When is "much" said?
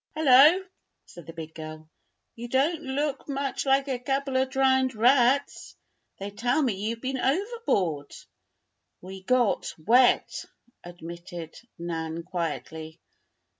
3.29-3.67